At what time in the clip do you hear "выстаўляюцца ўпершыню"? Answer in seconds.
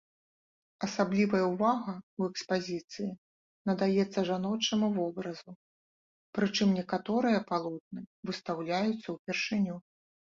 8.31-9.75